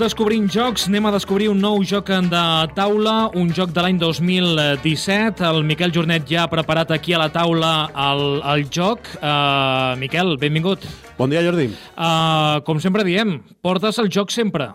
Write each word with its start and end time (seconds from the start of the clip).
Descobrint 0.00 0.46
Jocs, 0.48 0.86
anem 0.88 1.04
a 1.04 1.10
descobrir 1.12 1.50
un 1.52 1.58
nou 1.60 1.82
joc 1.84 2.08
de 2.08 2.42
taula, 2.72 3.28
un 3.36 3.50
joc 3.52 3.74
de 3.76 3.82
l'any 3.84 3.98
2017. 4.00 5.44
El 5.44 5.58
Miquel 5.68 5.92
Jornet 5.92 6.24
ja 6.24 6.46
ha 6.46 6.48
preparat 6.48 6.94
aquí 6.94 7.12
a 7.12 7.18
la 7.20 7.26
taula 7.28 7.90
el, 7.92 8.22
el 8.54 8.64
joc. 8.72 9.10
Uh, 9.20 9.98
Miquel, 10.00 10.38
benvingut. 10.40 10.86
Bon 11.18 11.28
dia, 11.28 11.42
Jordi. 11.44 11.66
Uh, 11.92 12.62
com 12.64 12.80
sempre 12.80 13.04
diem, 13.04 13.42
portes 13.60 14.00
el 14.00 14.08
joc 14.08 14.32
sempre. 14.32 14.70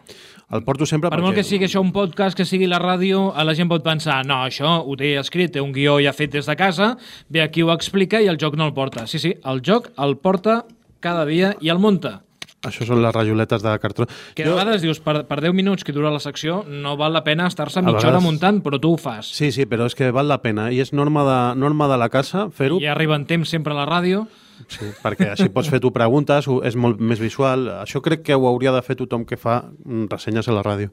El 0.54 0.62
porto 0.62 0.86
sempre 0.86 1.10
Per 1.10 1.18
perquè... 1.18 1.26
molt 1.26 1.40
que 1.40 1.48
sigui 1.48 1.66
això 1.66 1.82
un 1.82 1.90
podcast, 1.96 2.38
que 2.38 2.46
sigui 2.46 2.70
la 2.70 2.78
ràdio, 2.84 3.32
a 3.34 3.48
la 3.48 3.58
gent 3.58 3.72
pot 3.72 3.82
pensar, 3.82 4.20
no, 4.30 4.44
això 4.46 4.78
ho 4.86 4.94
té 5.00 5.16
escrit, 5.18 5.56
té 5.58 5.64
un 5.64 5.74
guió 5.74 5.98
ja 6.06 6.14
fet 6.14 6.38
des 6.38 6.46
de 6.46 6.58
casa, 6.60 6.92
ve 7.34 7.42
aquí 7.42 7.66
ho 7.66 7.74
explica 7.74 8.22
i 8.22 8.30
el 8.30 8.38
joc 8.38 8.62
no 8.62 8.70
el 8.70 8.78
porta. 8.78 9.08
Sí, 9.10 9.18
sí, 9.18 9.34
el 9.42 9.66
joc 9.66 9.90
el 9.98 10.20
porta 10.22 10.62
cada 11.02 11.26
dia 11.26 11.56
i 11.66 11.74
el 11.74 11.82
munta. 11.82 12.20
Això 12.66 12.86
són 12.88 13.02
les 13.04 13.14
rajoletes 13.14 13.62
de 13.64 13.74
cartró. 13.80 14.08
Que 14.36 14.44
a 14.44 14.50
vegades 14.50 14.82
dius, 14.82 15.00
per, 15.00 15.24
per 15.30 15.40
10 15.42 15.54
minuts 15.54 15.84
que 15.86 15.94
dura 15.94 16.12
la 16.12 16.20
secció, 16.20 16.64
no 16.68 16.96
val 16.98 17.14
la 17.14 17.24
pena 17.24 17.48
estar-se 17.48 17.82
mitja 17.82 17.98
vegades- 17.98 18.12
hora 18.16 18.24
muntant, 18.26 18.62
però 18.66 18.80
tu 18.82 18.94
ho 18.94 18.98
fas. 18.98 19.28
Sí, 19.36 19.52
sí, 19.52 19.66
però 19.66 19.86
és 19.86 19.96
que 19.96 20.10
val 20.12 20.28
la 20.28 20.42
pena. 20.42 20.72
I 20.72 20.80
és 20.82 20.92
norma 20.94 21.24
de, 21.28 21.38
norma 21.60 21.88
de 21.92 21.98
la 22.02 22.10
casa 22.10 22.50
fer-ho, 22.50 22.80
I 22.82 22.88
arriba 22.88 23.16
en 23.16 23.26
temps 23.26 23.48
sempre 23.50 23.74
a 23.74 23.78
la 23.78 23.86
ràdio. 23.86 24.26
sí, 24.72 24.86
perquè 25.04 25.32
així 25.34 25.50
pots 25.52 25.68
fer 25.70 25.82
tu 25.84 25.92
preguntes, 25.92 26.46
és 26.64 26.76
molt 26.80 27.00
més 27.00 27.20
visual. 27.20 27.68
Això 27.84 28.02
crec 28.02 28.24
que 28.24 28.34
ho 28.36 28.48
hauria 28.48 28.72
de 28.72 28.82
fer 28.82 28.96
tothom 28.96 29.26
que 29.26 29.36
fa 29.38 29.66
mm, 29.84 30.06
ressenyes 30.10 30.48
a 30.48 30.54
la 30.56 30.64
ràdio. 30.64 30.90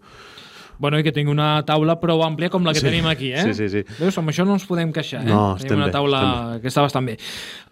Bueno, 0.83 0.99
i 0.99 1.05
que 1.05 1.13
tingui 1.13 1.31
una 1.31 1.63
taula 1.65 1.95
prou 2.01 2.25
àmplia 2.25 2.49
com 2.51 2.65
la 2.65 2.73
que 2.73 2.81
Sí. 2.81 2.87
tenim 2.89 3.07
aquí, 3.07 3.29
eh? 3.33 3.43
Sí, 3.45 3.55
sí, 3.55 3.69
sí. 3.69 3.83
Veus, 4.01 4.17
amb 4.19 4.29
això 4.33 4.45
no 4.45 4.55
ens 4.57 4.65
podem 4.67 4.91
queixar, 4.91 5.21
eh? 5.23 5.29
No, 5.31 5.55
tenim 5.61 5.77
una 5.77 5.87
bé, 5.87 5.93
taula 5.93 6.23
estem 6.57 6.61
que 6.63 6.69
està 6.73 6.83
bastant 6.83 7.07
bé. 7.07 7.17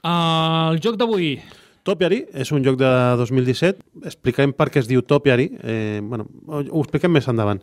Uh, 0.05 0.70
el 0.73 0.79
joc 0.85 0.97
d'avui, 1.01 1.41
Topiary 1.86 2.25
és 2.36 2.50
un 2.53 2.64
joc 2.64 2.78
de 2.81 2.91
2017. 3.20 3.81
Expliquem 4.11 4.53
per 4.56 4.69
què 4.73 4.83
es 4.83 4.89
diu 4.91 5.03
Topiary. 5.03 5.48
Eh, 5.62 6.00
bueno, 6.03 6.28
ho 6.47 6.83
expliquem 6.83 7.12
més 7.17 7.28
endavant. 7.31 7.62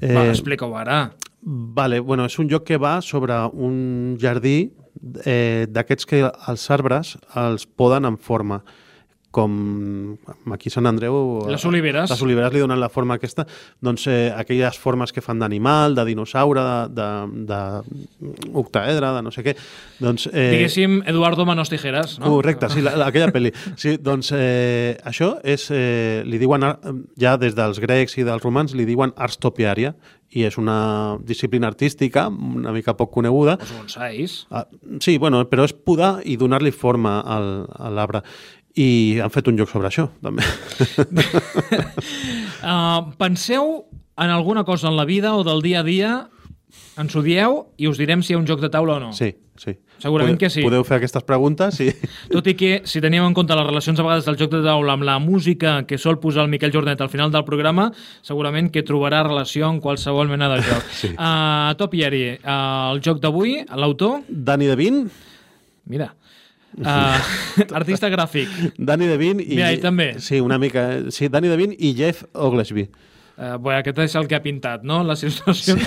eh... 0.00 0.14
va, 0.16 0.28
explica-ho 0.28 0.76
ara. 0.80 1.02
Vale, 1.40 2.00
bueno, 2.04 2.26
és 2.28 2.36
un 2.40 2.50
joc 2.50 2.66
que 2.68 2.78
va 2.80 2.98
sobre 3.04 3.36
un 3.52 4.16
jardí 4.20 4.72
eh, 5.24 5.66
d'aquests 5.68 6.08
que 6.08 6.22
els 6.28 6.70
arbres 6.70 7.16
els 7.40 7.64
poden 7.66 8.08
en 8.08 8.18
forma 8.20 8.60
com 9.30 10.16
aquí 10.52 10.70
Sant 10.70 10.88
Andreu... 10.90 11.46
Les 11.50 11.64
oliveres. 11.68 12.10
Les 12.10 12.22
oliveres 12.22 12.52
li 12.54 12.62
donen 12.64 12.80
la 12.82 12.88
forma 12.90 13.14
aquesta. 13.18 13.46
Doncs 13.80 14.06
eh, 14.10 14.32
aquelles 14.34 14.78
formes 14.78 15.12
que 15.14 15.22
fan 15.22 15.38
d'animal, 15.38 15.94
de 15.94 16.04
dinosaure, 16.08 16.64
de, 16.90 17.06
de, 17.46 17.50
de 17.50 17.60
de 19.10 19.22
no 19.22 19.30
sé 19.30 19.44
què. 19.46 19.54
Doncs, 20.02 20.28
eh, 20.32 20.50
Diguéssim, 20.56 21.00
Eduardo 21.06 21.46
Manos 21.46 21.70
Tijeras, 21.70 22.18
no? 22.18 22.26
Correcte, 22.26 22.68
sí, 22.70 22.82
la, 22.82 22.96
la- 22.96 23.08
aquella 23.10 23.30
pel·li. 23.32 23.52
Sí, 23.78 23.96
doncs 24.02 24.32
eh, 24.36 24.96
això 25.06 25.36
és, 25.44 25.68
eh, 25.70 26.22
li 26.26 26.38
diuen, 26.42 26.66
ja 27.20 27.36
des 27.40 27.54
dels 27.58 27.80
grecs 27.82 28.18
i 28.18 28.24
dels 28.26 28.42
romans, 28.42 28.74
li 28.74 28.84
diuen 28.88 29.14
ars 29.16 29.38
topiària, 29.38 29.94
i 30.30 30.44
és 30.46 30.54
una 30.62 31.16
disciplina 31.26 31.66
artística 31.66 32.28
una 32.30 32.70
mica 32.70 32.94
poc 32.94 33.10
coneguda. 33.16 33.56
Els 33.60 33.72
bonsais. 33.74 34.34
Ah, 34.54 34.62
sí, 35.02 35.16
bueno, 35.18 35.40
però 35.50 35.64
és 35.66 35.72
podar 35.74 36.20
i 36.22 36.36
donar-li 36.38 36.70
forma 36.70 37.16
al, 37.26 37.48
a 37.74 37.90
l'arbre. 37.90 38.20
I 38.78 39.18
han 39.22 39.32
fet 39.34 39.48
un 39.50 39.58
joc 39.58 39.70
sobre 39.72 39.88
això, 39.90 40.06
també. 40.22 40.44
Uh, 42.62 43.10
penseu 43.22 43.86
en 44.20 44.30
alguna 44.30 44.64
cosa 44.64 44.88
en 44.88 44.96
la 44.96 45.04
vida 45.08 45.34
o 45.34 45.42
del 45.44 45.62
dia 45.62 45.80
a 45.80 45.86
dia, 45.86 46.12
ens 47.00 47.14
ho 47.16 47.22
dieu 47.24 47.62
i 47.80 47.88
us 47.90 47.98
direm 47.98 48.22
si 48.22 48.34
hi 48.34 48.36
ha 48.36 48.40
un 48.40 48.46
joc 48.46 48.60
de 48.62 48.68
taula 48.70 48.98
o 48.98 49.00
no. 49.00 49.12
Sí, 49.16 49.32
sí. 49.58 49.74
Segurament 50.00 50.36
Podeu- 50.36 50.40
que 50.40 50.50
sí. 50.52 50.62
Podeu 50.64 50.84
fer 50.86 50.98
aquestes 51.00 51.24
preguntes 51.26 51.80
i... 51.82 51.88
Tot 52.34 52.46
i 52.48 52.54
que, 52.56 52.70
si 52.88 53.02
teníem 53.04 53.26
en 53.26 53.34
compte 53.36 53.56
les 53.56 53.66
relacions 53.66 54.00
a 54.00 54.06
vegades 54.06 54.28
del 54.28 54.38
joc 54.40 54.52
de 54.54 54.62
taula 54.64 54.94
amb 54.96 55.04
la 55.08 55.18
música 55.20 55.80
que 55.88 55.98
sol 55.98 56.20
posar 56.22 56.44
el 56.46 56.52
Miquel 56.52 56.72
Jornet 56.72 57.00
al 57.00 57.10
final 57.12 57.32
del 57.32 57.44
programa, 57.48 57.90
segurament 58.22 58.70
que 58.72 58.84
trobarà 58.86 59.24
relació 59.26 59.68
en 59.68 59.80
qualsevol 59.84 60.30
mena 60.30 60.52
de 60.54 60.62
joc. 60.68 60.86
Sí. 61.00 61.12
uh, 61.16 61.72
Topiary, 61.80 62.24
uh, 62.44 62.92
el 62.94 63.02
joc 63.04 63.20
d'avui, 63.22 63.58
l'autor, 63.76 64.20
Dani 64.28 64.68
Devin, 64.68 65.04
mira, 65.88 66.10
uh, 66.78 67.18
artista 67.80 68.08
gràfic, 68.12 68.48
Dani 68.78 69.06
Devin 69.10 69.40
i... 69.42 69.54
Mira, 69.56 69.70
també. 69.82 70.12
Sí, 70.22 70.40
una 70.40 70.58
mica. 70.58 70.88
Sí, 71.10 71.28
Dani 71.28 71.48
Devin 71.50 71.74
i 71.78 71.94
Jeff 71.98 72.24
Oglesby. 72.32 72.86
uh, 73.40 73.56
bé, 73.62 73.74
aquest 73.80 73.98
és 74.04 74.14
el 74.20 74.26
que 74.28 74.36
ha 74.36 74.42
pintat, 74.44 74.82
no?, 74.84 75.02
les 75.08 75.22
il·lustracions. 75.24 75.84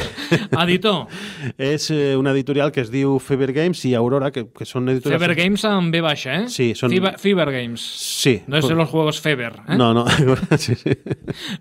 Editor, 0.63 1.03
És 1.73 1.89
eh, 1.93 2.15
una 2.17 2.31
editorial 2.33 2.71
que 2.73 2.81
es 2.81 2.89
diu 2.93 3.19
Fever 3.21 3.51
Games 3.53 3.83
i 3.85 3.93
Aurora, 3.95 4.31
que, 4.33 4.47
que 4.51 4.65
són 4.65 4.89
editorials... 4.89 5.21
Fever 5.21 5.35
Games 5.37 5.65
amb 5.69 5.93
B 5.93 6.01
baixa, 6.01 6.39
eh? 6.41 6.47
Sí, 6.49 6.71
són- 6.77 6.89
Fever, 6.93 7.15
Fever 7.21 7.49
Games. 7.53 7.83
Sí. 7.83 8.39
No 8.47 8.57
és 8.57 8.69
los 8.69 8.89
juegos 8.89 9.21
Fever, 9.21 9.53
eh? 9.67 9.77
No, 9.77 9.93
no. 9.93 10.07
sí, 10.57 10.75
sí. 10.75 10.97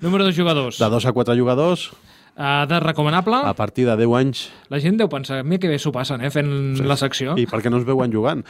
Número 0.00 0.24
de 0.24 0.32
jugadors. 0.32 0.78
De 0.80 0.88
2 0.88 1.06
a 1.06 1.12
4 1.12 1.36
jugadors, 1.36 1.90
Uh, 2.32 2.64
de 2.66 2.78
recomanable. 2.80 3.36
a 3.44 3.52
partir 3.52 3.84
de 3.84 3.94
10 3.96 4.14
anys. 4.16 4.50
La 4.72 4.78
gent 4.80 4.96
deu 4.96 5.08
pensar, 5.12 5.42
mira 5.44 5.60
que 5.60 5.68
bé 5.68 5.76
s'ho 5.78 5.92
passen, 5.92 6.22
eh, 6.24 6.30
fent 6.32 6.48
la 6.80 6.96
secció. 6.96 7.34
I 7.36 7.44
per 7.46 7.60
què 7.60 7.68
no 7.70 7.76
es 7.76 7.84
veuen 7.84 8.10
jugant? 8.10 8.40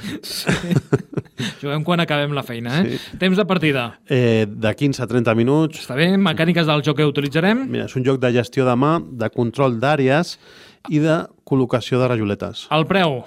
Juguem 1.62 1.82
quan 1.82 2.00
acabem 2.00 2.32
la 2.36 2.44
feina, 2.46 2.80
eh? 2.82 2.98
Temps 3.18 3.36
de 3.36 3.44
partida. 3.48 3.98
Eh, 4.06 4.46
de 4.46 4.74
15 4.78 5.02
a 5.02 5.08
30 5.10 5.34
minuts. 5.34 5.82
Està 5.82 5.96
bé? 5.98 6.12
Mecàniques 6.16 6.66
del 6.68 6.84
joc 6.86 7.00
que 7.00 7.06
utilitzarem? 7.10 7.66
Mira, 7.70 7.88
és 7.90 7.96
un 7.98 8.06
joc 8.06 8.20
de 8.22 8.30
gestió 8.38 8.66
de 8.68 8.76
mà, 8.78 8.96
de 9.02 9.30
control 9.34 9.80
d'àrees 9.82 10.36
i 10.90 11.02
de 11.02 11.22
col·locació 11.48 11.98
de 11.98 12.10
rajoletes. 12.14 12.68
El 12.70 12.86
preu? 12.86 13.24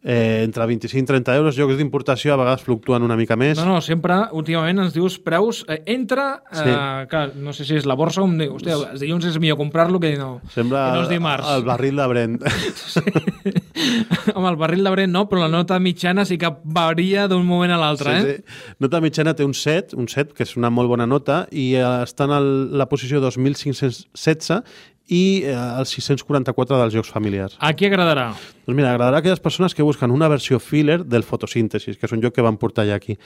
Eh, 0.00 0.42
entre 0.44 0.64
25 0.64 1.02
i 1.02 1.06
30 1.08 1.34
euros, 1.36 1.56
jocs 1.58 1.74
d'importació 1.76 2.30
a 2.32 2.36
vegades 2.38 2.62
fluctuen 2.62 3.02
una 3.02 3.16
mica 3.18 3.34
més. 3.36 3.58
No, 3.58 3.64
no, 3.66 3.80
sempre, 3.82 4.14
últimament 4.38 4.78
ens 4.84 4.92
dius 4.94 5.16
preus, 5.18 5.64
eh, 5.66 5.80
entra, 5.90 6.40
eh, 6.52 6.56
Sí. 6.60 7.08
clar, 7.10 7.32
no 7.34 7.52
sé 7.52 7.64
si 7.66 7.74
és 7.74 7.84
la 7.84 7.94
borsa 7.98 8.22
o 8.22 8.26
em 8.28 8.36
diu, 8.38 8.54
hòstia, 8.54 8.76
els 8.92 9.00
dilluns 9.00 9.24
és 9.26 9.38
millor 9.42 9.58
comprar-lo 9.58 9.98
que 9.98 10.16
no, 10.16 10.40
Sembla 10.54 10.84
que 10.92 10.96
no 10.98 11.02
és 11.02 11.08
dimarts. 11.10 11.48
el 11.50 11.64
barril 11.64 11.96
de 11.96 12.06
Brent. 12.06 12.38
Home, 14.34 14.48
el 14.48 14.56
barril 14.56 14.84
de 14.84 14.90
Brent 14.90 15.12
no, 15.12 15.24
però 15.28 15.42
la 15.44 15.48
nota 15.48 15.78
mitjana 15.82 16.24
sí 16.28 16.38
que 16.38 16.50
varia 16.64 17.26
d'un 17.28 17.44
moment 17.46 17.72
a 17.74 17.78
l'altre, 17.80 18.20
Sí, 18.20 18.28
eh? 18.28 18.36
sí. 18.36 18.74
Nota 18.78 19.00
mitjana 19.00 19.34
té 19.34 19.44
un 19.44 19.54
7, 19.54 19.96
un 19.98 20.06
7, 20.08 20.32
que 20.34 20.44
és 20.46 20.56
una 20.56 20.70
molt 20.70 20.88
bona 20.88 21.06
nota, 21.06 21.46
i 21.50 21.72
eh, 21.74 21.82
està 22.04 22.24
en 22.28 22.36
el, 22.38 22.50
la 22.78 22.86
posició 22.88 23.20
2516 23.20 24.62
i 25.08 25.42
eh, 25.44 25.56
el 25.56 25.86
644 25.88 26.78
dels 26.78 26.94
jocs 26.94 27.10
familiars. 27.10 27.56
A 27.64 27.72
qui 27.72 27.88
agradarà? 27.88 28.30
Doncs 28.68 28.76
mira, 28.76 28.90
agradarà 28.92 29.16
a 29.16 29.22
aquelles 29.22 29.40
persones 29.40 29.72
que 29.74 29.82
busquen 29.82 30.12
una 30.12 30.28
versió 30.28 30.58
filler 30.60 30.98
del 31.08 31.24
fotosíntesis, 31.24 31.96
que 31.96 32.04
és 32.04 32.12
un 32.12 32.20
joc 32.20 32.34
que 32.36 32.44
van 32.44 32.58
portar 32.60 32.84
ja 32.84 32.98
aquí, 33.00 33.16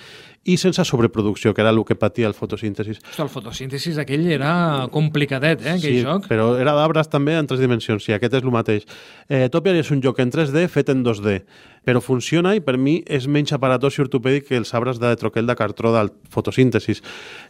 i 0.47 0.55
sense 0.57 0.85
sobreproducció, 0.87 1.51
que 1.53 1.65
era 1.65 1.73
el 1.75 1.83
que 1.85 1.97
patia 1.99 2.31
el 2.31 2.37
fotosíntesis. 2.39 3.01
Ostres, 3.03 3.19
el 3.27 3.33
fotosíntesis 3.33 3.99
aquell 3.99 4.29
era 4.31 4.87
complicadet, 4.95 5.67
eh, 5.67 5.75
aquell 5.75 5.99
sí, 5.99 6.07
joc. 6.07 6.31
però 6.31 6.53
era 6.63 6.77
d'arbres 6.79 7.11
també 7.11 7.35
en 7.35 7.51
tres 7.51 7.59
dimensions, 7.59 8.07
sí, 8.07 8.15
aquest 8.15 8.39
és 8.39 8.47
el 8.47 8.55
mateix. 8.55 8.87
Eh, 9.29 9.49
Topiary 9.51 9.83
és 9.83 9.91
un 9.91 10.03
joc 10.05 10.23
en 10.23 10.31
3D 10.31 10.69
fet 10.71 10.95
en 10.95 11.03
2D, 11.03 11.41
però 11.85 12.01
funciona 12.01 12.55
i 12.55 12.63
per 12.63 12.77
mi 12.79 13.01
és 13.07 13.27
menys 13.27 13.53
aparatós 13.55 13.99
i 13.99 14.05
ortopèdic 14.05 14.49
que 14.49 14.59
els 14.61 14.73
arbres 14.75 15.01
de 15.03 15.11
troquel 15.19 15.49
de 15.49 15.57
cartró 15.59 15.93
del 15.95 16.13
fotosíntesis. 16.31 17.03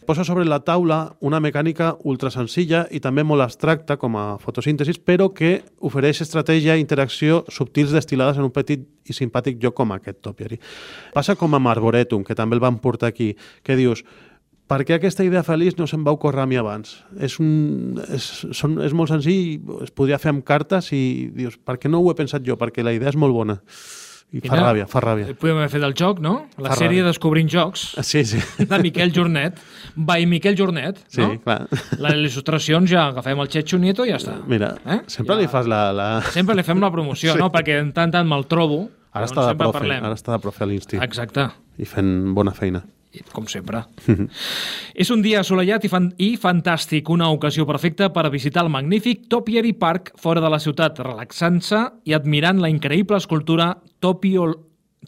Posa 0.07 0.25
sobre 0.25 0.45
la 0.45 0.61
taula 0.65 1.15
una 1.21 1.39
mecànica 1.43 1.93
ultra 2.03 2.31
senzilla 2.33 2.85
i 2.91 2.99
també 3.03 3.23
molt 3.23 3.45
abstracta 3.45 3.97
com 4.01 4.17
a 4.17 4.25
fotosíntesis, 4.41 4.99
però 4.99 5.29
que 5.33 5.61
ofereix 5.79 6.23
estratègia 6.25 6.77
i 6.77 6.83
interacció 6.83 7.43
subtils 7.49 7.93
destil·lades 7.93 8.41
en 8.41 8.49
un 8.49 8.53
petit 8.55 8.83
i 9.05 9.13
simpàtic 9.13 9.59
joc 9.61 9.77
com 9.77 9.93
aquest 9.93 10.21
Topiary. 10.23 10.59
Passa 11.13 11.35
com 11.35 11.53
amb 11.53 11.69
Arboretum, 11.69 12.23
que 12.23 12.35
també 12.35 12.55
el 12.55 12.63
van 12.63 12.79
portar 12.79 13.11
aquí, 13.11 13.33
que 13.63 13.75
dius, 13.75 14.03
per 14.67 14.79
què 14.87 14.95
aquesta 14.95 15.25
idea 15.27 15.43
feliç 15.43 15.75
no 15.77 15.85
se'm 15.89 16.05
va 16.07 16.13
ocórrer 16.15 16.45
a 16.45 16.47
mi 16.49 16.57
abans? 16.57 16.95
És, 17.19 17.35
un, 17.43 17.99
és, 18.15 18.29
són, 18.55 18.77
és 18.85 18.95
molt 18.95 19.11
senzill, 19.11 19.59
es 19.83 19.91
podria 19.91 20.19
fer 20.21 20.31
amb 20.31 20.45
cartes 20.47 20.89
i 20.95 21.29
dius, 21.35 21.59
per 21.59 21.75
què 21.77 21.91
no 21.91 21.99
ho 21.99 22.09
he 22.09 22.17
pensat 22.17 22.45
jo? 22.47 22.55
Perquè 22.59 22.85
la 22.85 22.95
idea 22.95 23.11
és 23.11 23.19
molt 23.19 23.35
bona. 23.35 23.59
I 24.33 24.39
fa 24.41 24.55
Mira, 24.55 24.63
ràbia, 24.71 24.85
fa 24.89 24.99
ràbia. 25.03 25.35
Podem 25.37 25.59
haver 25.59 25.69
fet 25.69 25.83
el 25.85 25.93
joc, 25.93 26.17
no? 26.19 26.47
La 26.57 26.71
Fa 26.71 26.77
sèrie 26.79 27.03
ràbia. 27.03 27.11
Descobrint 27.11 27.49
Jocs 27.53 27.83
Sí, 28.01 28.23
sí. 28.25 28.39
de 28.71 28.79
Miquel 28.81 29.11
Jornet. 29.13 29.59
By 29.95 30.25
Miquel 30.25 30.55
Jornet, 30.57 31.03
Sí, 31.07 31.21
no? 31.21 31.35
clar. 31.43 31.67
Les 32.01 32.15
il·lustracions 32.17 32.89
ja 32.89 33.03
agafem 33.11 33.37
el 33.43 33.47
Checho 33.53 33.77
Nieto 33.77 34.07
i 34.07 34.09
ja 34.09 34.17
està. 34.17 34.39
Mira, 34.49 34.71
Eh? 34.89 35.01
sempre 35.07 35.35
Ja. 35.35 35.41
li 35.41 35.47
fas 35.47 35.67
la... 35.69 35.83
la... 35.93 36.07
Sempre 36.33 36.55
li 36.57 36.63
fem 36.65 36.81
la 36.81 36.89
promoció, 36.91 37.33
Sí. 37.37 37.39
no? 37.39 37.51
Perquè 37.53 37.77
en 37.83 37.93
tant 37.93 38.11
tant 38.11 38.27
me'l 38.27 38.47
trobo. 38.49 38.87
Ara 39.13 39.27
doncs 39.27 39.37
està 39.37 39.45
de 39.51 39.57
profe, 39.59 39.77
parlem. 39.77 40.03
ara 40.09 40.15
està 40.17 40.31
de 40.33 40.39
profe 40.41 40.63
a 40.63 40.65
l'insti 40.65 40.97
Exacte. 40.97 41.45
i 41.77 41.85
fent 41.85 42.33
bona 42.33 42.51
feina. 42.57 42.81
Com 43.33 43.45
sempre. 43.51 43.83
És 44.95 45.11
un 45.13 45.21
dia 45.21 45.43
assolellat 45.43 45.85
i, 45.85 45.89
fan 45.91 46.09
i 46.17 46.33
fantàstic, 46.41 47.11
una 47.13 47.29
ocasió 47.33 47.67
perfecta 47.69 48.09
per 48.13 48.25
visitar 48.33 48.63
el 48.65 48.73
magnífic 48.73 49.27
Topiary 49.29 49.73
Park 49.77 50.13
fora 50.21 50.41
de 50.41 50.49
la 50.49 50.61
ciutat, 50.63 51.01
relaxant-se 51.05 51.83
i 52.09 52.17
admirant 52.17 52.61
la 52.63 52.71
increïble 52.73 53.21
escultura 53.21 53.75
Topio... 54.01 54.49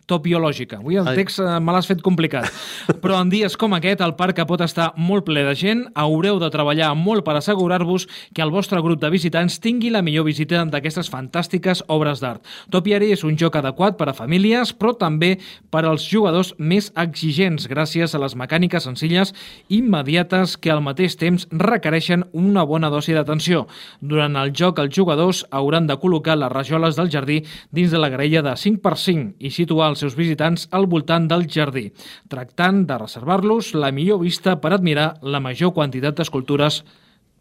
topiològica. 0.05 0.81
Avui 0.83 0.99
el 0.99 1.07
Ai. 1.07 1.15
text 1.21 1.39
eh, 1.39 1.47
me 1.63 1.73
l'has 1.73 1.87
fet 1.87 2.03
complicat. 2.05 2.51
Però 3.03 3.21
en 3.21 3.31
dies 3.31 3.55
com 3.57 3.73
aquest, 3.77 4.03
el 4.03 4.15
parc 4.19 4.35
que 4.39 4.47
pot 4.49 4.61
estar 4.65 4.91
molt 4.99 5.25
ple 5.27 5.45
de 5.47 5.55
gent, 5.55 5.85
haureu 5.95 6.39
de 6.43 6.51
treballar 6.51 6.91
molt 6.99 7.25
per 7.25 7.37
assegurar-vos 7.39 8.07
que 8.35 8.43
el 8.43 8.51
vostre 8.51 8.81
grup 8.83 8.99
de 9.01 9.13
visitants 9.13 9.59
tingui 9.63 9.93
la 9.93 10.03
millor 10.05 10.27
visita 10.27 10.65
d'aquestes 10.67 11.09
fantàstiques 11.13 11.85
obres 11.87 12.19
d'art. 12.19 12.43
Topiary 12.73 13.13
és 13.15 13.23
un 13.23 13.39
joc 13.39 13.55
adequat 13.61 13.95
per 13.97 14.09
a 14.11 14.17
famílies, 14.17 14.75
però 14.75 14.93
també 14.99 15.35
per 15.71 15.85
als 15.85 16.03
jugadors 16.09 16.53
més 16.59 16.91
exigents, 16.99 17.69
gràcies 17.71 18.13
a 18.13 18.21
les 18.21 18.35
mecàniques 18.35 18.83
senzilles 18.83 19.31
i 19.69 19.85
immediates 19.85 20.57
que 20.57 20.73
al 20.73 20.81
mateix 20.83 21.15
temps 21.19 21.45
requereixen 21.51 22.25
una 22.33 22.65
bona 22.67 22.89
dosi 22.93 23.13
d'atenció. 23.15 23.65
Durant 24.01 24.35
el 24.41 24.51
joc, 24.57 24.81
els 24.81 24.93
jugadors 24.95 25.43
hauran 25.51 25.87
de 25.87 25.97
col·locar 26.01 26.37
les 26.39 26.51
rajoles 26.51 26.97
del 26.97 27.11
jardí 27.13 27.41
dins 27.71 27.93
de 27.93 28.01
la 28.01 28.09
graella 28.09 28.43
de 28.45 28.55
5 28.57 28.81
per 28.83 28.95
5 28.99 29.37
i 29.39 29.51
situar 29.53 29.84
els 29.89 30.01
seus 30.03 30.15
visitants 30.17 30.67
al 30.71 30.87
voltant 30.91 31.27
del 31.31 31.47
jardí, 31.51 31.89
tractant 32.31 32.85
de 32.89 32.97
reservar-los 33.01 33.73
la 33.77 33.91
millor 33.95 34.23
vista 34.23 34.57
per 34.61 34.73
admirar 34.75 35.15
la 35.21 35.43
major 35.43 35.73
quantitat 35.75 36.17
d'escultures 36.17 36.83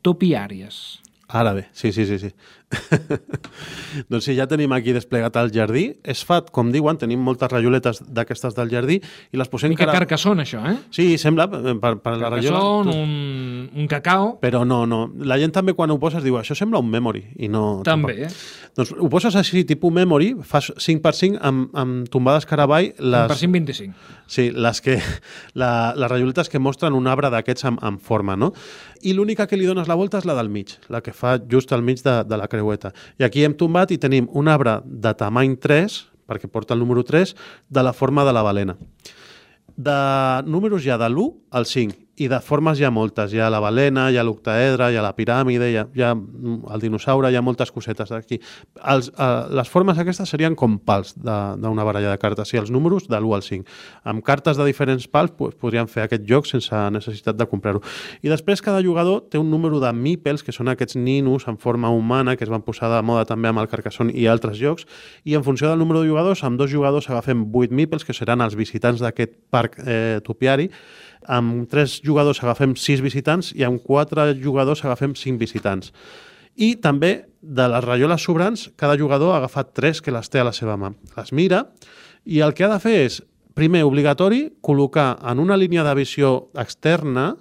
topiàries. 0.04 1.04
Ara 1.34 1.54
bé, 1.56 1.64
sí, 1.72 1.90
sí, 1.92 2.04
sí. 2.06 2.18
sí. 2.18 2.30
doncs 4.10 4.26
sí, 4.26 4.34
ja 4.36 4.44
tenim 4.50 4.72
aquí 4.76 4.92
desplegat 4.94 5.38
el 5.40 5.50
jardí. 5.54 5.84
És 6.04 6.20
fat, 6.26 6.50
com 6.54 6.68
diuen, 6.74 6.98
tenim 7.00 7.22
moltes 7.24 7.50
rajoletes 7.50 8.02
d'aquestes 8.04 8.54
del 8.54 8.70
jardí 8.70 9.00
i 9.00 9.40
les 9.40 9.50
posem... 9.50 9.72
Mica 9.72 9.88
carcassona, 9.88 10.44
això, 10.44 10.60
eh? 10.68 10.76
Sí, 10.94 11.14
sembla, 11.20 11.48
eh, 11.48 11.76
per, 11.80 11.96
per 12.04 12.16
la 12.20 12.30
rajola... 12.36 12.60
Carcassón, 12.60 12.92
un, 12.92 13.53
un 13.74 13.88
cacao... 13.90 14.38
Però 14.40 14.64
no, 14.64 14.84
no. 14.86 15.08
La 15.26 15.36
gent 15.40 15.52
també 15.54 15.74
quan 15.74 15.90
ho 15.90 15.98
poses 16.00 16.22
diu 16.24 16.38
això 16.38 16.54
sembla 16.56 16.80
un 16.82 16.88
memory 16.90 17.24
i 17.42 17.48
no... 17.50 17.82
També, 17.86 18.14
tampoc. 18.14 18.30
eh? 18.30 18.70
Doncs 18.78 18.92
ho 18.94 19.08
poses 19.12 19.36
així, 19.38 19.64
tipus 19.66 19.92
memory, 19.94 20.32
fas 20.46 20.70
5x5 20.78 21.40
amb, 21.42 21.74
amb 21.76 22.08
tombades 22.12 22.46
caravall... 22.46 22.92
Les... 22.98 23.26
Per 23.30 23.38
5,25. 23.42 24.14
Sí, 24.30 24.48
les, 24.54 24.80
que, 24.84 24.98
la, 25.60 25.70
les 25.98 26.10
rajoletes 26.10 26.48
que 26.52 26.62
mostren 26.62 26.96
un 26.96 27.10
arbre 27.10 27.30
d'aquests 27.34 27.68
amb, 27.70 27.82
amb 27.84 28.02
forma, 28.02 28.38
no? 28.40 28.52
I 29.02 29.12
l'única 29.12 29.48
que 29.50 29.58
li 29.58 29.66
dones 29.68 29.90
la 29.90 29.98
volta 29.98 30.22
és 30.22 30.28
la 30.28 30.38
del 30.38 30.48
mig, 30.52 30.76
la 30.88 31.02
que 31.04 31.12
fa 31.12 31.36
just 31.50 31.74
al 31.74 31.84
mig 31.84 32.00
de, 32.06 32.20
de 32.24 32.40
la 32.40 32.48
creueta. 32.48 32.94
I 33.20 33.26
aquí 33.26 33.44
hem 33.44 33.58
tombat 33.58 33.92
i 33.92 34.00
tenim 34.00 34.30
un 34.32 34.48
arbre 34.48 34.78
de 34.84 35.12
tamany 35.18 35.58
3, 35.60 35.98
perquè 36.30 36.48
porta 36.48 36.72
el 36.72 36.80
número 36.80 37.04
3, 37.04 37.34
de 37.68 37.82
la 37.84 37.92
forma 37.92 38.24
de 38.24 38.32
la 38.32 38.46
balena. 38.46 38.78
De 39.76 39.98
números 40.46 40.84
ja 40.86 40.96
de 40.96 41.08
l'1 41.10 41.32
al 41.50 41.66
5, 41.66 42.03
i 42.16 42.28
de 42.30 42.38
formes 42.40 42.78
hi 42.78 42.84
ha 42.86 42.90
moltes. 42.94 43.32
Hi 43.34 43.40
ha 43.42 43.48
la 43.50 43.58
balena, 43.62 44.06
hi 44.12 44.18
ha 44.18 44.24
l'octaedre, 44.26 44.90
hi 44.92 44.98
ha 44.98 45.02
la 45.02 45.14
piràmide, 45.16 45.70
hi 45.70 45.78
ha, 45.80 45.84
hi 45.94 46.04
ha 46.04 46.12
el 46.14 46.82
dinosaure, 46.82 47.30
hi 47.30 47.38
ha 47.38 47.42
moltes 47.42 47.72
cosetes 47.74 48.12
aquí. 48.14 48.38
Els, 48.92 49.10
eh, 49.10 49.30
les 49.58 49.70
formes 49.70 49.98
aquestes 49.98 50.30
serien 50.30 50.54
com 50.54 50.76
pals 50.78 51.14
d'una 51.18 51.86
baralla 51.86 52.12
de 52.12 52.20
cartes, 52.22 52.52
i 52.54 52.60
els 52.60 52.70
números 52.74 53.08
de 53.10 53.18
l'1 53.18 53.34
al 53.34 53.42
5. 53.42 53.66
Amb 54.12 54.24
cartes 54.26 54.60
de 54.60 54.66
diferents 54.68 55.08
pals 55.10 55.34
pues, 55.34 55.56
podríem 55.58 55.90
fer 55.90 56.04
aquest 56.06 56.26
joc 56.28 56.46
sense 56.46 56.84
necessitat 56.94 57.38
de 57.38 57.48
comprar-ho. 57.50 57.82
I 58.22 58.30
després 58.30 58.62
cada 58.62 58.82
jugador 58.84 59.24
té 59.30 59.40
un 59.40 59.50
número 59.50 59.80
de 59.82 59.90
mípels, 59.92 60.44
que 60.46 60.54
són 60.54 60.70
aquests 60.70 60.96
ninos 60.96 61.48
en 61.50 61.58
forma 61.58 61.90
humana, 61.90 62.36
que 62.36 62.46
es 62.46 62.52
van 62.52 62.62
posar 62.62 62.92
de 62.94 63.02
moda 63.02 63.26
també 63.26 63.50
amb 63.50 63.64
el 63.64 63.70
Carcassonne 63.72 64.14
i 64.14 64.28
altres 64.30 64.60
jocs, 64.60 64.86
i 65.24 65.34
en 65.34 65.42
funció 65.42 65.68
del 65.68 65.82
número 65.82 66.04
de 66.04 66.12
jugadors, 66.12 66.44
amb 66.46 66.60
dos 66.60 66.70
jugadors 66.70 67.10
agafem 67.10 67.42
8 67.50 67.74
mípels, 67.74 68.06
que 68.06 68.14
seran 68.14 68.44
els 68.44 68.54
visitants 68.54 69.02
d'aquest 69.02 69.34
parc 69.50 69.80
eh, 69.82 70.20
topiari, 70.22 70.70
amb 71.26 71.68
tres 71.70 72.00
jugadors 72.04 72.42
agafem 72.42 72.76
sis 72.76 73.00
visitants 73.02 73.52
i 73.56 73.64
amb 73.66 73.82
quatre 73.82 74.32
jugadors 74.40 74.84
agafem 74.84 75.16
cinc 75.18 75.40
visitants. 75.40 75.92
I 76.54 76.76
també, 76.78 77.24
de 77.42 77.66
les 77.70 77.84
rajoles 77.84 78.22
sobrants, 78.22 78.68
cada 78.78 78.98
jugador 78.98 79.34
ha 79.34 79.40
agafat 79.42 79.72
tres 79.74 80.00
que 80.00 80.14
les 80.14 80.30
té 80.30 80.40
a 80.40 80.46
la 80.46 80.54
seva 80.54 80.76
mà. 80.78 80.92
Les 81.16 81.32
mira 81.32 81.64
i 82.24 82.40
el 82.44 82.54
que 82.54 82.64
ha 82.66 82.70
de 82.70 82.80
fer 82.82 82.94
és, 83.06 83.18
primer, 83.54 83.82
obligatori, 83.86 84.46
col·locar 84.62 85.16
en 85.30 85.42
una 85.42 85.58
línia 85.58 85.84
de 85.86 85.94
visió 85.98 86.50
externa 86.54 87.32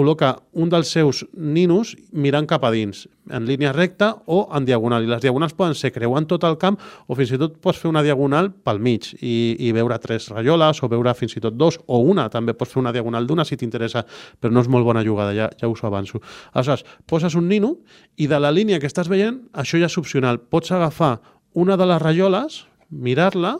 col·loca 0.00 0.34
un 0.56 0.70
dels 0.72 0.88
seus 0.88 1.20
ninos 1.36 1.92
mirant 2.16 2.46
cap 2.48 2.64
a 2.64 2.70
dins, 2.72 3.04
en 3.28 3.44
línia 3.46 3.72
recta 3.76 4.14
o 4.26 4.46
en 4.56 4.64
diagonal. 4.64 5.04
I 5.04 5.10
les 5.10 5.22
diagonals 5.22 5.52
poden 5.58 5.76
ser 5.76 5.92
creuant 5.92 6.26
tot 6.30 6.46
el 6.48 6.56
camp 6.60 6.78
o 7.06 7.16
fins 7.18 7.34
i 7.34 7.40
tot 7.40 7.58
pots 7.60 7.80
fer 7.82 7.90
una 7.90 8.02
diagonal 8.06 8.48
pel 8.50 8.80
mig 8.82 9.10
i, 9.20 9.56
i 9.60 9.72
veure 9.76 9.98
tres 10.00 10.30
rajoles 10.32 10.80
o 10.80 10.88
veure 10.90 11.12
fins 11.18 11.36
i 11.36 11.44
tot 11.44 11.58
dos 11.60 11.78
o 11.86 12.00
una. 12.00 12.28
També 12.32 12.56
pots 12.56 12.72
fer 12.72 12.80
una 12.80 12.94
diagonal 12.96 13.28
d'una 13.28 13.44
si 13.44 13.58
t'interessa, 13.60 14.04
però 14.40 14.54
no 14.54 14.64
és 14.64 14.70
molt 14.72 14.88
bona 14.88 15.04
jugada, 15.04 15.36
ja, 15.36 15.50
ja 15.60 15.68
us 15.68 15.84
ho 15.84 15.90
avanço. 15.90 16.22
Aleshores, 16.54 16.86
poses 17.06 17.36
un 17.36 17.48
nino 17.50 17.76
i 18.16 18.30
de 18.30 18.40
la 18.40 18.52
línia 18.54 18.80
que 18.80 18.88
estàs 18.88 19.10
veient, 19.12 19.42
això 19.52 19.80
ja 19.80 19.90
és 19.90 19.98
opcional. 20.00 20.40
Pots 20.40 20.72
agafar 20.72 21.18
una 21.52 21.76
de 21.76 21.88
les 21.92 22.00
rajoles, 22.02 22.64
mirar-la 22.90 23.58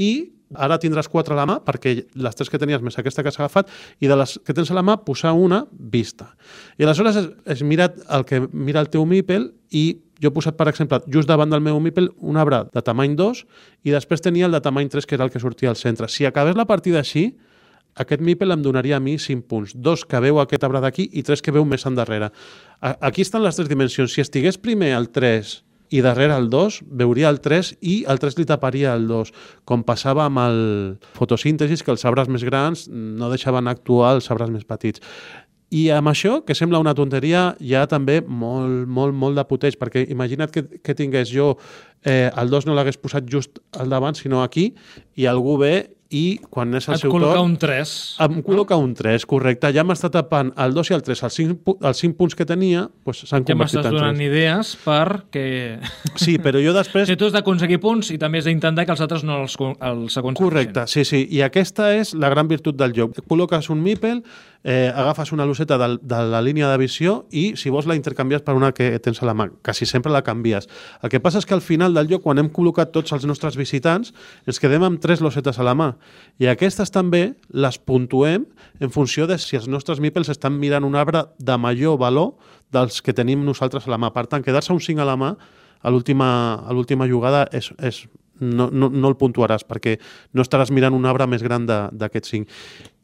i 0.00 0.32
ara 0.54 0.78
tindràs 0.82 1.08
quatre 1.08 1.34
a 1.34 1.38
la 1.38 1.46
mà 1.48 1.58
perquè 1.64 1.94
les 2.14 2.38
tres 2.38 2.50
que 2.50 2.60
tenies 2.60 2.82
més 2.84 2.98
aquesta 2.98 3.22
que 3.22 3.32
has 3.32 3.38
agafat 3.40 3.70
i 4.00 4.10
de 4.10 4.16
les 4.18 4.38
que 4.44 4.54
tens 4.56 4.70
a 4.70 4.78
la 4.78 4.84
mà 4.86 4.98
posar 5.06 5.32
una 5.32 5.64
vista. 5.72 6.32
I 6.78 6.86
aleshores 6.86 7.18
has, 7.18 7.28
has 7.46 7.62
mirat 7.62 8.00
el 8.08 8.26
que 8.28 8.42
mira 8.52 8.80
el 8.80 8.90
teu 8.92 9.06
mípel 9.06 9.52
i 9.70 10.02
jo 10.22 10.30
he 10.30 10.34
posat, 10.34 10.54
per 10.54 10.68
exemple, 10.70 11.00
just 11.10 11.26
davant 11.28 11.50
del 11.50 11.62
meu 11.64 11.80
mípel 11.82 12.12
un 12.22 12.38
arbre 12.38 12.64
de 12.70 12.82
tamany 12.84 13.16
2 13.18 13.42
i 13.88 13.94
després 13.94 14.22
tenia 14.22 14.46
el 14.46 14.54
de 14.54 14.60
tamany 14.62 14.92
3 14.92 15.08
que 15.08 15.16
era 15.18 15.26
el 15.26 15.32
que 15.34 15.42
sortia 15.42 15.72
al 15.72 15.80
centre. 15.80 16.08
Si 16.08 16.26
acabés 16.28 16.54
la 16.54 16.68
partida 16.68 17.00
així, 17.02 17.32
aquest 17.98 18.22
mípel 18.24 18.54
em 18.54 18.62
donaria 18.62 18.96
a 18.96 19.02
mi 19.02 19.18
5 19.18 19.48
punts. 19.48 19.74
Dos 19.74 20.06
que 20.08 20.20
veu 20.22 20.38
aquest 20.40 20.64
arbre 20.64 20.80
d'aquí 20.80 21.08
i 21.12 21.24
tres 21.26 21.42
que 21.42 21.52
veu 21.52 21.66
més 21.68 21.84
endarrere. 21.88 22.30
Aquí 22.80 23.22
estan 23.22 23.42
les 23.44 23.58
tres 23.58 23.68
dimensions. 23.68 24.14
Si 24.14 24.22
estigués 24.22 24.58
primer 24.58 24.94
el 24.96 25.10
3 25.12 25.58
i 25.92 26.00
darrere 26.00 26.34
el 26.40 26.48
2 26.50 26.80
veuria 26.88 27.28
el 27.28 27.38
3 27.44 27.74
i 27.84 28.02
el 28.08 28.18
3 28.22 28.38
li 28.40 28.48
taparia 28.48 28.96
el 28.96 29.06
2, 29.10 29.32
com 29.68 29.84
passava 29.84 30.24
amb 30.24 30.40
el 30.40 30.58
fotosíntesis, 31.18 31.84
que 31.84 31.92
els 31.92 32.04
arbres 32.08 32.32
més 32.32 32.44
grans 32.48 32.88
no 32.90 33.30
deixaven 33.30 33.68
actuar 33.68 34.16
els 34.16 34.30
arbres 34.32 34.50
més 34.50 34.64
petits. 34.64 35.04
I 35.72 35.86
amb 35.96 36.10
això, 36.10 36.42
que 36.44 36.56
sembla 36.56 36.80
una 36.82 36.92
tonteria, 36.92 37.54
hi 37.60 37.72
ha 37.76 37.86
també 37.88 38.18
molt, 38.20 38.88
molt, 38.88 39.16
molt 39.16 39.38
de 39.40 39.44
puteig, 39.48 39.78
perquè 39.80 40.02
imagina't 40.12 40.52
que, 40.52 40.66
que 40.84 40.96
tingués 40.96 41.32
jo 41.32 41.54
eh, 42.04 42.28
el 42.28 42.52
2 42.52 42.68
no 42.68 42.76
l'hagués 42.76 43.00
posat 43.00 43.28
just 43.28 43.60
al 43.80 43.88
davant, 43.92 44.16
sinó 44.16 44.42
aquí, 44.42 44.72
i 45.16 45.28
algú 45.30 45.56
ve 45.62 45.74
i 46.12 46.38
quan 46.52 46.74
és 46.76 46.86
el 46.88 46.94
Et 46.98 47.00
seu 47.02 47.10
col·loca 47.12 47.38
torn... 47.40 47.52
un 47.52 47.56
3. 47.60 47.92
Em 48.26 48.38
col·loca 48.46 48.76
un 48.80 48.92
3, 48.98 49.24
correcte. 49.30 49.70
Ja 49.72 49.84
m'està 49.88 50.10
tapant 50.12 50.52
el 50.60 50.74
2 50.76 50.90
i 50.92 50.96
el 50.98 51.02
3, 51.06 51.22
els 51.28 51.38
5, 51.40 51.56
pu- 51.64 51.76
els 51.88 52.02
5 52.04 52.16
punts 52.20 52.36
que 52.38 52.46
tenia 52.48 52.84
doncs 53.06 53.24
s'han 53.30 53.46
Ja 53.46 53.52
convertit 53.54 53.78
m'estàs 53.80 53.90
en 53.90 53.96
donant 53.98 54.20
3. 54.20 54.28
idees 54.28 54.72
perquè... 54.84 55.46
Sí, 56.20 56.36
però 56.42 56.60
jo 56.62 56.74
després... 56.76 57.08
Si 57.12 57.16
tu 57.16 57.26
has 57.30 57.34
d'aconseguir 57.36 57.80
punts 57.82 58.12
i 58.14 58.18
també 58.20 58.38
has 58.42 58.48
d'intentar 58.50 58.84
que 58.86 58.94
els 58.96 59.02
altres 59.04 59.24
no 59.24 59.40
els, 59.42 59.56
els 59.58 60.16
aconsegueixin. 60.20 60.38
Correcte, 60.44 60.86
sí, 60.92 61.04
sí. 61.08 61.24
I 61.30 61.42
aquesta 61.48 61.90
és 61.96 62.14
la 62.14 62.30
gran 62.32 62.48
virtut 62.50 62.76
del 62.78 62.92
joc. 62.96 63.16
Col·loques 63.28 63.70
un 63.72 63.82
mípel, 63.82 64.22
eh, 64.64 64.92
agafes 64.94 65.32
una 65.32 65.46
luceta 65.46 65.78
de, 65.78 65.98
de 66.00 66.20
la 66.30 66.40
línia 66.42 66.68
de 66.70 66.78
visió 66.78 67.26
i, 67.30 67.52
si 67.56 67.70
vols, 67.70 67.86
la 67.90 67.96
intercanvies 67.98 68.44
per 68.46 68.54
una 68.54 68.72
que 68.72 68.98
tens 69.02 69.22
a 69.22 69.26
la 69.26 69.34
mà. 69.34 69.48
Quasi 69.64 69.86
sempre 69.86 70.12
la 70.12 70.22
canvies. 70.22 70.68
El 71.02 71.10
que 71.10 71.20
passa 71.20 71.42
és 71.42 71.46
que 71.48 71.54
al 71.54 71.64
final 71.64 71.94
del 71.94 72.10
joc, 72.10 72.22
quan 72.26 72.38
hem 72.38 72.50
col·locat 72.54 72.92
tots 72.94 73.14
els 73.16 73.26
nostres 73.28 73.58
visitants, 73.58 74.12
ens 74.46 74.62
quedem 74.62 74.84
amb 74.86 75.02
tres 75.02 75.22
losetes 75.24 75.58
a 75.58 75.66
la 75.66 75.74
mà. 75.78 75.92
I 76.42 76.50
aquestes 76.52 76.94
també 76.94 77.32
les 77.50 77.78
puntuem 77.78 78.46
en 78.80 78.94
funció 78.94 79.26
de 79.26 79.38
si 79.38 79.58
els 79.58 79.68
nostres 79.68 80.00
mípels 80.00 80.30
estan 80.32 80.58
mirant 80.58 80.86
un 80.86 80.96
arbre 80.98 81.26
de 81.38 81.58
major 81.58 81.98
valor 81.98 82.34
dels 82.72 83.02
que 83.02 83.14
tenim 83.14 83.44
nosaltres 83.44 83.86
a 83.86 83.92
la 83.92 84.00
mà. 84.00 84.12
Per 84.14 84.26
tant, 84.30 84.44
quedar-se 84.44 84.72
un 84.72 84.80
5 84.80 85.02
a 85.02 85.08
la 85.08 85.18
mà 85.18 85.34
a 85.82 85.90
l'última 85.90 87.08
jugada 87.10 87.48
és, 87.52 87.72
és, 87.82 88.04
no, 88.42 88.68
no, 88.70 88.90
no 88.90 89.10
el 89.10 89.16
puntuaràs 89.20 89.64
perquè 89.68 89.96
no 90.34 90.44
estaràs 90.44 90.72
mirant 90.74 90.96
un 90.96 91.06
arbre 91.08 91.28
més 91.30 91.44
gran 91.44 91.64
d'aquests 91.66 92.34
5. 92.34 92.58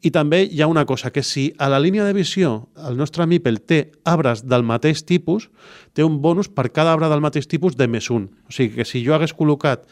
I 0.05 0.11
també 0.15 0.43
hi 0.45 0.61
ha 0.61 0.69
una 0.71 0.85
cosa, 0.87 1.11
que 1.11 1.23
si 1.23 1.49
a 1.57 1.67
la 1.71 1.79
línia 1.79 2.05
de 2.07 2.13
visió 2.15 2.69
el 2.87 2.99
nostre 2.99 3.25
mípel 3.27 3.59
té 3.67 3.81
arbres 4.07 4.45
del 4.47 4.63
mateix 4.63 5.03
tipus, 5.03 5.49
té 5.93 6.05
un 6.05 6.21
bonus 6.23 6.51
per 6.51 6.69
cada 6.71 6.93
arbre 6.93 7.09
del 7.11 7.23
mateix 7.23 7.47
tipus 7.47 7.75
de 7.79 7.87
més 7.87 8.11
un. 8.13 8.29
O 8.47 8.55
sigui 8.55 8.79
que 8.79 8.87
si 8.87 9.03
jo 9.05 9.15
hagués 9.15 9.35
col·locat 9.35 9.87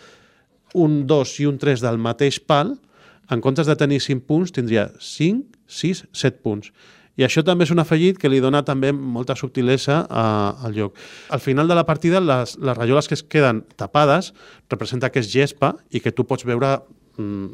un 0.76 1.02
2 1.08 1.40
i 1.42 1.48
un 1.50 1.58
3 1.60 1.84
del 1.84 2.00
mateix 2.00 2.40
pal, 2.40 2.76
en 3.32 3.44
comptes 3.44 3.68
de 3.68 3.76
tenir 3.76 4.00
5 4.04 4.24
punts, 4.28 4.54
tindria 4.56 4.88
5, 5.00 5.58
6, 5.68 6.06
7 6.14 6.44
punts. 6.44 6.72
I 7.18 7.26
això 7.26 7.42
també 7.46 7.66
és 7.66 7.74
un 7.74 7.82
afegit 7.82 8.20
que 8.22 8.30
li 8.30 8.42
dona 8.44 8.62
també 8.66 8.92
molta 8.94 9.36
subtilesa 9.36 10.04
a, 10.06 10.26
al 10.68 10.76
joc. 10.78 10.98
Al 11.34 11.42
final 11.42 11.68
de 11.68 11.78
la 11.78 11.86
partida, 11.86 12.22
les, 12.22 12.58
les 12.62 12.78
rajoles 12.78 13.10
que 13.10 13.18
es 13.18 13.26
queden 13.26 13.64
tapades 13.76 14.34
representa 14.70 15.10
que 15.10 15.24
és 15.24 15.32
gespa 15.32 15.74
i 15.90 16.02
que 16.04 16.14
tu 16.14 16.28
pots 16.30 16.46
veure 16.46 16.78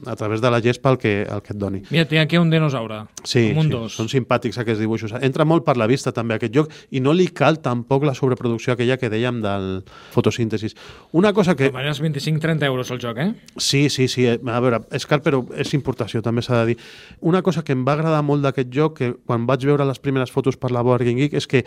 a 0.06 0.16
través 0.16 0.42
de 0.42 0.52
la 0.52 0.62
gespa 0.62 0.92
el 0.92 0.98
que, 0.98 1.14
el 1.24 1.42
que 1.42 1.54
et 1.54 1.60
doni. 1.60 1.82
Mira, 1.90 2.06
tinc 2.10 2.22
aquí 2.22 2.38
un 2.38 2.50
dinosaure. 2.52 3.04
Sí, 3.24 3.52
un 3.56 3.70
sí 3.70 3.72
dos. 3.72 3.96
són 3.96 4.10
simpàtics 4.12 4.60
aquests 4.60 4.82
dibuixos. 4.84 5.14
Entra 5.24 5.46
molt 5.48 5.64
per 5.64 5.78
la 5.80 5.88
vista 5.88 6.12
també 6.16 6.36
aquest 6.36 6.54
joc 6.56 6.74
i 6.92 7.02
no 7.04 7.14
li 7.16 7.30
cal 7.32 7.62
tampoc 7.64 8.04
la 8.08 8.16
sobreproducció 8.18 8.74
aquella 8.74 8.98
que 9.00 9.12
dèiem 9.14 9.40
del 9.44 9.70
fotosíntesis. 10.12 10.76
Una 11.12 11.34
cosa 11.34 11.56
que... 11.56 11.72
De 11.72 11.76
maneres 11.76 12.02
25-30 12.04 12.68
euros 12.68 12.92
el 12.92 13.00
joc, 13.00 13.18
eh? 13.24 13.30
Sí, 13.58 13.90
sí, 13.90 14.08
sí. 14.08 14.28
A 14.28 14.60
veure, 14.60 14.84
és 14.92 15.08
car, 15.08 15.22
però 15.24 15.44
és 15.56 15.74
importació, 15.78 16.22
també 16.26 16.44
s'ha 16.44 16.60
de 16.64 16.74
dir. 16.74 16.78
Una 17.22 17.42
cosa 17.42 17.64
que 17.64 17.76
em 17.76 17.86
va 17.88 17.96
agradar 17.96 18.24
molt 18.26 18.44
d'aquest 18.44 18.72
joc, 18.74 18.98
que 19.00 19.14
quan 19.26 19.48
vaig 19.48 19.64
veure 19.66 19.88
les 19.88 20.02
primeres 20.04 20.32
fotos 20.32 20.60
per 20.60 20.74
la 20.76 20.84
Board 20.84 21.08
Game 21.08 21.22
Geek, 21.22 21.40
és 21.40 21.48
que 21.48 21.64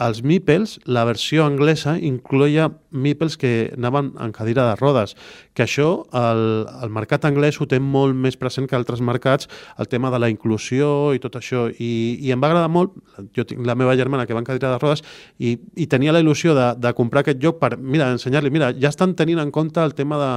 els 0.00 0.22
Meeples, 0.24 0.78
la 0.88 1.04
versió 1.04 1.44
anglesa, 1.44 1.98
incloïa 1.98 2.70
Meeples 2.90 3.36
que 3.36 3.72
anaven 3.76 4.14
en 4.20 4.32
cadira 4.32 4.64
de 4.70 4.78
rodes, 4.78 5.16
que 5.52 5.66
això, 5.66 6.06
al, 6.16 6.68
al 6.80 6.94
mercat 6.94 7.26
anglès 7.28 7.39
anglès 7.40 7.60
ho 7.60 7.66
té 7.66 7.80
molt 7.80 8.16
més 8.16 8.36
present 8.36 8.68
que 8.68 8.76
altres 8.76 9.00
mercats, 9.00 9.48
el 9.80 9.88
tema 9.88 10.10
de 10.12 10.20
la 10.20 10.28
inclusió 10.30 11.12
i 11.16 11.20
tot 11.22 11.38
això, 11.40 11.68
i, 11.72 11.90
i 12.20 12.32
em 12.34 12.40
va 12.40 12.50
agradar 12.50 12.70
molt, 12.70 12.94
jo 13.36 13.44
tinc 13.48 13.64
la 13.66 13.76
meva 13.78 13.96
germana 13.96 14.26
que 14.26 14.36
va 14.36 14.42
en 14.44 14.48
cadira 14.48 14.74
de 14.74 14.80
rodes, 14.82 15.02
i, 15.38 15.56
i 15.76 15.88
tenia 15.90 16.12
la 16.12 16.22
il·lusió 16.22 16.54
de, 16.56 16.70
de 16.80 16.94
comprar 16.96 17.24
aquest 17.24 17.40
joc 17.42 17.60
per, 17.62 17.74
mira, 17.78 18.10
ensenyar-li, 18.12 18.52
mira, 18.52 18.72
ja 18.76 18.92
estan 18.92 19.16
tenint 19.18 19.40
en 19.40 19.52
compte 19.54 19.80
el 19.82 19.96
tema 19.96 20.20
de, 20.20 20.32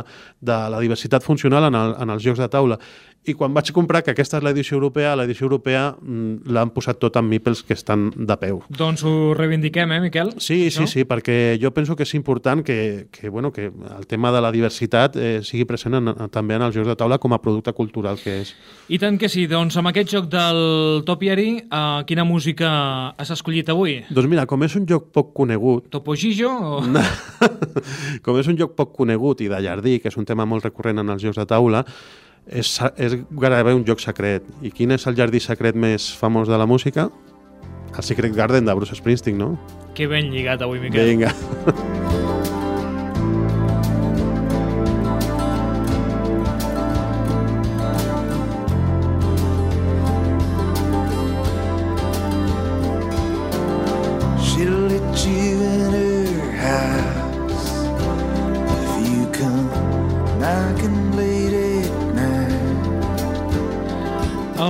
de 0.52 0.60
la 0.74 0.82
diversitat 0.84 1.26
funcional 1.26 1.70
en, 1.70 1.80
el, 1.80 1.98
en 2.04 2.16
els 2.16 2.24
jocs 2.24 2.42
de 2.42 2.50
taula, 2.52 2.80
i 3.26 3.34
quan 3.34 3.54
vaig 3.56 3.72
comprar 3.72 4.02
que 4.04 4.12
aquesta 4.12 4.40
és 4.40 4.44
l'edició 4.44 4.76
europea, 4.76 5.14
l'edició 5.16 5.48
europea 5.48 5.84
mm, 5.94 6.52
l'han 6.52 6.74
posat 6.76 7.00
tot 7.00 7.16
amb 7.20 7.32
mipels 7.32 7.62
que 7.64 7.76
estan 7.78 8.10
de 8.12 8.36
peu. 8.40 8.60
Doncs 8.68 9.06
ho 9.08 9.32
reivindiquem, 9.38 9.94
eh, 9.96 10.00
Miquel? 10.04 10.34
Sí, 10.44 10.68
sí, 10.74 10.84
no? 10.84 10.90
sí, 10.92 11.06
perquè 11.08 11.56
jo 11.62 11.72
penso 11.76 11.96
que 11.96 12.04
és 12.04 12.14
important 12.18 12.64
que, 12.68 13.08
que, 13.16 13.30
bueno, 13.30 13.54
que 13.56 13.70
el 13.72 14.08
tema 14.12 14.34
de 14.36 14.42
la 14.44 14.52
diversitat 14.52 15.16
eh, 15.16 15.40
sigui 15.44 15.64
present 15.70 15.96
en, 16.02 16.12
també 16.34 16.58
en 16.58 16.66
els 16.68 16.76
jocs 16.76 16.90
de 16.92 16.98
taula 17.00 17.20
com 17.24 17.36
a 17.36 17.40
producte 17.44 17.72
cultural 17.78 18.20
que 18.20 18.42
és. 18.42 18.52
I 18.92 19.00
tant 19.00 19.20
que 19.20 19.32
sí. 19.32 19.46
Doncs 19.48 19.78
amb 19.80 19.94
aquest 19.94 20.12
joc 20.18 20.28
del 20.32 21.04
Topiary, 21.08 21.50
eh, 21.64 22.04
quina 22.10 22.28
música 22.28 22.74
has 23.16 23.32
escollit 23.32 23.72
avui? 23.72 24.02
Doncs 24.12 24.28
mira, 24.32 24.48
com 24.50 24.68
és 24.68 24.76
un 24.80 24.90
joc 24.90 25.14
poc 25.16 25.32
conegut... 25.38 25.88
Topo 25.94 26.18
Gijo? 26.20 26.52
O... 26.52 26.82
com 28.26 28.42
és 28.42 28.52
un 28.52 28.60
joc 28.60 28.76
poc 28.76 28.92
conegut 28.98 29.46
i 29.46 29.48
de 29.52 29.64
jardí, 29.64 29.98
que 30.04 30.12
és 30.12 30.20
un 30.20 30.28
tema 30.28 30.48
molt 30.50 30.68
recurrent 30.68 31.00
en 31.00 31.16
els 31.16 31.24
jocs 31.24 31.40
de 31.40 31.48
taula, 31.48 31.86
és, 32.48 32.80
és 32.98 33.18
gairebé 33.32 33.74
un 33.74 33.86
joc 33.88 34.04
secret. 34.04 34.48
I 34.62 34.72
quin 34.72 34.96
és 34.96 35.08
el 35.08 35.18
jardí 35.20 35.42
secret 35.44 35.76
més 35.76 36.12
famós 36.18 36.52
de 36.52 36.60
la 36.60 36.68
música? 36.70 37.10
El 37.94 38.04
Secret 38.04 38.34
Garden 38.34 38.66
de 38.66 38.74
Bruce 38.74 38.96
Springsteen, 38.98 39.38
no? 39.38 39.54
Que 39.94 40.08
ben 40.10 40.32
lligat 40.34 40.66
avui, 40.66 40.82
Miquel. 40.82 41.14
Vinga. 41.14 41.34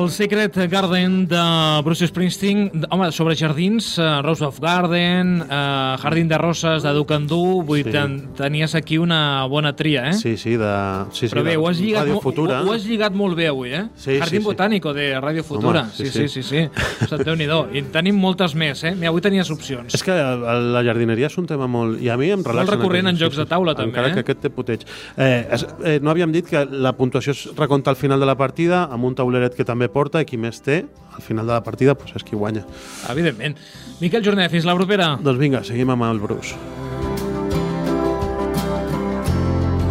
El 0.03 0.11
Secret 0.11 0.57
Garden 0.69 1.29
de 1.29 1.81
Bruce 1.85 2.07
Springsteen, 2.07 2.85
home, 2.89 3.09
sobre 3.13 3.37
jardins, 3.37 3.97
uh, 3.97 4.21
Rose 4.21 4.43
of 4.43 4.59
Garden, 4.59 5.41
uh, 5.41 5.97
Jardín 5.97 6.27
de 6.27 6.37
Roses 6.37 6.83
de 6.83 6.91
Ducandú, 6.91 7.63
vull 7.63 7.85
sí. 7.85 7.93
ten, 7.93 8.17
tenies 8.35 8.75
aquí 8.75 8.97
una 8.99 9.45
bona 9.47 9.71
tria, 9.79 10.09
eh? 10.09 10.13
Sí, 10.13 10.35
sí, 10.35 10.57
de... 10.59 10.73
Sí, 11.15 11.29
Però 11.31 11.45
bé, 11.45 11.53
de 11.53 11.61
ho 11.61 11.69
has, 11.69 11.79
lligat, 11.79 12.03
Radio 12.03 12.19
Futura. 12.19 12.57
Ho, 12.59 12.67
ho 12.67 12.73
has 12.75 12.83
lligat 12.83 13.15
molt 13.15 13.37
bé 13.39 13.47
avui, 13.47 13.71
eh? 13.71 13.85
Sí, 13.95 14.17
Jardín 14.17 14.41
sí, 14.41 14.43
sí. 14.43 14.49
Botánico 14.49 14.93
de 14.93 15.05
Radio 15.21 15.45
Futura. 15.47 15.85
Home, 15.85 15.95
sí, 15.95 16.09
sí, 16.11 16.27
sí, 16.27 16.43
sí. 16.43 16.65
sí, 16.67 17.07
sí. 17.07 17.21
déu 17.23 17.39
nhi 17.39 17.47
I 17.79 17.85
tenim 17.95 18.19
moltes 18.19 18.57
més, 18.59 18.83
eh? 18.83 18.91
Mira, 18.99 19.13
avui 19.13 19.23
tenies 19.23 19.53
opcions. 19.55 19.95
És 19.95 20.03
que 20.03 20.11
la 20.11 20.83
jardineria 20.83 21.31
és 21.31 21.39
un 21.39 21.47
tema 21.47 21.71
molt... 21.71 22.03
I 22.03 22.11
a 22.11 22.19
mi 22.19 22.33
em 22.35 22.43
relaxa... 22.43 22.73
Molt 22.73 22.75
recurrent 22.75 23.07
en, 23.07 23.15
en 23.15 23.23
jocs 23.23 23.39
de 23.39 23.47
taula, 23.47 23.77
també, 23.79 23.93
encara 23.95 24.11
eh? 24.11 24.17
que 24.19 24.25
aquest 24.27 24.43
té 24.43 24.51
puteig. 24.51 24.83
Eh, 25.15 25.31
eh, 25.47 25.97
no 26.03 26.11
havíem 26.11 26.35
dit 26.35 26.51
que 26.51 26.67
la 26.67 26.91
puntuació 26.99 27.31
es 27.31 27.47
recompta 27.55 27.95
al 27.95 28.01
final 28.03 28.19
de 28.19 28.27
la 28.27 28.35
partida 28.35 28.83
amb 28.91 29.07
un 29.07 29.15
tauleret 29.15 29.55
que 29.55 29.63
també 29.63 29.92
porta 29.93 30.21
i 30.23 30.27
qui 30.29 30.39
més 30.41 30.59
té 30.65 30.83
al 31.13 31.21
final 31.21 31.45
de 31.45 31.53
la 31.53 31.63
partida 31.63 31.95
pues, 31.95 32.13
és 32.17 32.25
qui 32.25 32.35
guanya. 32.35 32.65
Evidentment. 33.11 33.57
Miquel 34.01 34.25
Jornet, 34.25 34.51
fins 34.51 34.65
la 34.65 34.75
propera. 34.77 35.13
Doncs 35.21 35.39
vinga, 35.41 35.63
seguim 35.63 35.93
amb 35.93 36.09
el 36.09 36.19
Bruce. 36.23 36.57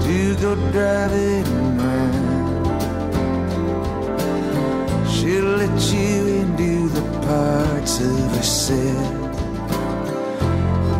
To 0.03 0.19
go 0.43 0.55
driving 0.75 1.47
around 1.79 2.33
She'll 5.09 5.57
let 5.57 5.93
you 5.95 6.27
into 6.43 6.89
the 6.89 7.05
parts 7.27 8.01
of 8.01 8.37
herself 8.37 9.33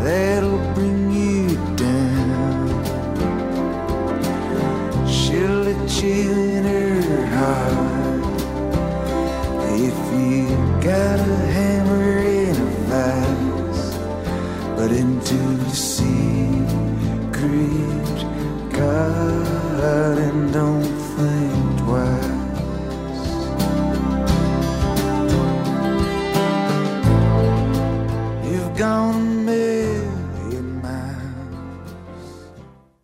That'll 0.05 0.59
bring 0.75 1.02
If 9.95 10.13
you 10.15 10.49
got 10.81 11.21
a 11.21 11.37
hammer 11.57 12.19
in 12.19 12.57
a 12.57 12.71
vise, 12.89 13.95
but 14.77 14.91
into 14.91 15.39
see 15.71 15.92